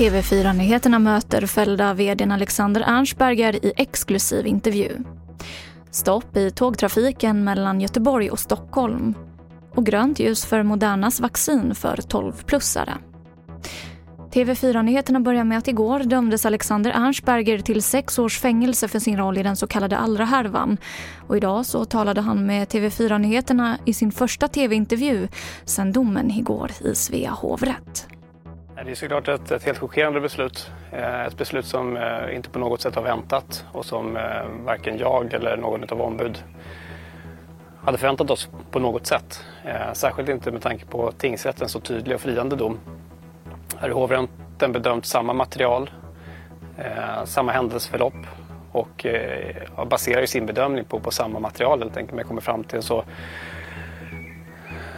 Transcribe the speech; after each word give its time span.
TV4-nyheterna 0.00 0.98
möter 0.98 1.46
fällda 1.46 1.94
vdn 1.94 2.32
Alexander 2.32 2.80
Ernstberger 2.80 3.64
i 3.64 3.72
exklusiv 3.76 4.46
intervju. 4.46 4.98
Stopp 5.90 6.36
i 6.36 6.50
tågtrafiken 6.50 7.44
mellan 7.44 7.80
Göteborg 7.80 8.30
och 8.30 8.38
Stockholm. 8.38 9.14
Och 9.74 9.86
grönt 9.86 10.18
ljus 10.18 10.44
för 10.44 10.62
Modernas 10.62 11.20
vaccin 11.20 11.74
för 11.74 11.96
12-plussare. 11.96 13.09
TV4-nyheterna 14.32 15.20
börjar 15.20 15.44
med 15.44 15.58
att 15.58 15.68
igår 15.68 15.98
dömdes 15.98 16.46
Alexander 16.46 16.90
Ernstberger 16.90 17.58
till 17.58 17.82
sex 17.82 18.18
års 18.18 18.38
fängelse 18.38 18.88
för 18.88 18.98
sin 18.98 19.16
roll 19.16 19.38
i 19.38 19.42
den 19.42 19.56
så 19.56 19.66
kallade 19.66 19.98
Allra-härvan. 19.98 20.78
Och 21.28 21.36
idag 21.36 21.66
så 21.66 21.84
talade 21.84 22.20
han 22.20 22.46
med 22.46 22.68
TV4-nyheterna 22.68 23.78
i 23.84 23.94
sin 23.94 24.12
första 24.12 24.48
TV-intervju 24.48 25.28
sedan 25.64 25.92
domen 25.92 26.30
igår 26.30 26.70
i 26.80 26.94
Svea 26.94 27.30
hovrätt. 27.30 28.06
Det 28.84 28.90
är 28.90 28.94
såklart 28.94 29.28
ett, 29.28 29.50
ett 29.50 29.64
helt 29.64 29.78
chockerande 29.78 30.20
beslut. 30.20 30.70
Eh, 30.92 31.26
ett 31.26 31.36
beslut 31.38 31.66
som 31.66 31.96
eh, 31.96 32.36
inte 32.36 32.50
på 32.50 32.58
något 32.58 32.80
sätt 32.80 32.94
har 32.94 33.02
väntat 33.02 33.64
och 33.72 33.84
som 33.84 34.16
eh, 34.16 34.22
varken 34.64 34.98
jag 34.98 35.34
eller 35.34 35.56
någon 35.56 35.84
av 35.90 36.00
ombud 36.00 36.44
hade 37.84 37.98
förväntat 37.98 38.30
oss 38.30 38.48
på 38.70 38.78
något 38.78 39.06
sätt. 39.06 39.44
Särskilt 39.92 40.28
inte 40.28 40.50
med 40.50 40.62
tanke 40.62 40.86
på 40.86 41.12
tingsrättens 41.12 41.72
så 41.72 41.80
tydliga 41.80 42.14
och 42.14 42.20
friande 42.20 42.56
dom. 42.56 42.78
Här 43.80 43.88
har 43.88 44.00
hovrätten 44.00 44.72
bedömt 44.72 45.06
samma 45.06 45.32
material, 45.32 45.90
eh, 46.78 47.24
samma 47.24 47.52
händelseförlopp 47.52 48.26
och 48.72 49.06
eh, 49.06 49.84
baserar 49.84 50.26
sin 50.26 50.46
bedömning 50.46 50.84
på, 50.84 51.00
på 51.00 51.10
samma 51.10 51.38
material 51.38 51.78
helt 51.78 51.96
enkelt. 51.96 52.16
Men 52.16 52.24
kommer 52.24 52.40
fram 52.40 52.64
till 52.64 52.76
en 52.76 52.82
så 52.82 53.04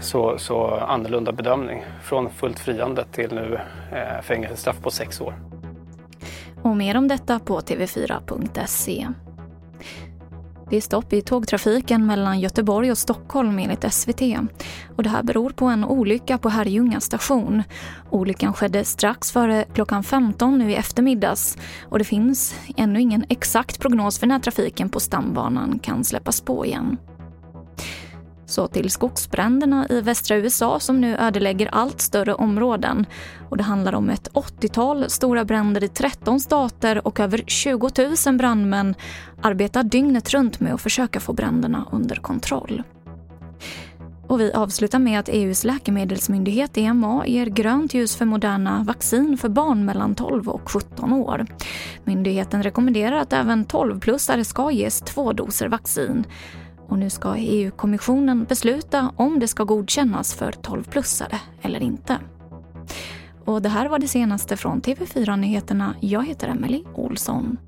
så, 0.00 0.38
så 0.38 0.66
annorlunda 0.66 1.32
bedömning. 1.32 1.84
Från 2.02 2.30
fullt 2.30 2.58
friande 2.58 3.04
till 3.12 3.34
nu 3.34 3.58
eh, 3.92 4.22
fängelsestraff 4.22 4.80
på 4.82 4.90
sex 4.90 5.20
år. 5.20 5.34
Och 6.62 6.76
mer 6.76 6.96
om 6.96 7.08
detta 7.08 7.38
på 7.38 7.60
tv4.se. 7.60 9.08
Det 10.74 10.78
är 10.78 10.82
stopp 10.82 11.12
i 11.12 11.20
tågtrafiken 11.20 12.06
mellan 12.06 12.40
Göteborg 12.40 12.90
och 12.90 12.98
Stockholm 12.98 13.58
enligt 13.58 13.92
SVT. 13.92 14.22
Och 14.96 15.02
det 15.02 15.08
här 15.08 15.22
beror 15.22 15.50
på 15.50 15.64
en 15.64 15.84
olycka 15.84 16.38
på 16.38 16.48
Herrljunga 16.48 17.00
station. 17.00 17.62
Olyckan 18.10 18.52
skedde 18.52 18.84
strax 18.84 19.32
före 19.32 19.64
klockan 19.74 20.04
15 20.04 20.58
nu 20.58 20.70
i 20.70 20.74
eftermiddags 20.74 21.58
och 21.82 21.98
det 21.98 22.04
finns 22.04 22.54
ännu 22.76 23.00
ingen 23.00 23.24
exakt 23.28 23.80
prognos 23.80 24.18
för 24.18 24.26
när 24.26 24.38
trafiken 24.38 24.88
på 24.88 25.00
stambanan 25.00 25.78
kan 25.78 26.04
släppas 26.04 26.40
på 26.40 26.66
igen. 26.66 26.98
Så 28.46 28.66
till 28.66 28.90
skogsbränderna 28.90 29.86
i 29.90 30.00
västra 30.00 30.36
USA 30.36 30.80
som 30.80 31.00
nu 31.00 31.16
ödelägger 31.16 31.68
allt 31.72 32.00
större 32.00 32.34
områden. 32.34 33.06
Och 33.48 33.56
det 33.56 33.62
handlar 33.62 33.94
om 33.94 34.10
ett 34.10 34.28
80-tal 34.32 35.10
stora 35.10 35.44
bränder 35.44 35.84
i 35.84 35.88
13 35.88 36.40
stater 36.40 37.06
och 37.06 37.20
över 37.20 37.42
20 37.46 37.90
000 38.26 38.36
brandmän 38.36 38.94
arbetar 39.42 39.82
dygnet 39.82 40.30
runt 40.30 40.60
med 40.60 40.74
att 40.74 40.80
försöka 40.80 41.20
få 41.20 41.32
bränderna 41.32 41.88
under 41.92 42.16
kontroll. 42.16 42.82
Och 44.26 44.40
vi 44.40 44.52
avslutar 44.52 44.98
med 44.98 45.20
att 45.20 45.28
EUs 45.28 45.64
läkemedelsmyndighet 45.64 46.78
EMA 46.78 47.26
ger 47.26 47.46
grönt 47.46 47.94
ljus 47.94 48.16
för 48.16 48.24
Moderna 48.24 48.84
vaccin 48.86 49.38
för 49.38 49.48
barn 49.48 49.84
mellan 49.84 50.14
12 50.14 50.48
och 50.48 50.70
17 50.70 51.12
år. 51.12 51.46
Myndigheten 52.04 52.62
rekommenderar 52.62 53.16
att 53.16 53.32
även 53.32 53.66
12-plussare 53.66 54.44
ska 54.44 54.70
ges 54.70 55.00
två 55.00 55.32
doser 55.32 55.68
vaccin. 55.68 56.24
Och 56.88 56.98
nu 56.98 57.10
ska 57.10 57.36
EU-kommissionen 57.36 58.44
besluta 58.44 59.12
om 59.16 59.38
det 59.38 59.48
ska 59.48 59.64
godkännas 59.64 60.34
för 60.34 60.52
12-plussare 60.52 61.38
eller 61.62 61.82
inte. 61.82 62.18
Och 63.44 63.62
det 63.62 63.68
här 63.68 63.88
var 63.88 63.98
det 63.98 64.08
senaste 64.08 64.56
från 64.56 64.82
TV4 64.82 65.36
Nyheterna. 65.36 65.94
Jag 66.00 66.26
heter 66.26 66.48
Emily 66.48 66.84
Olsson. 66.94 67.58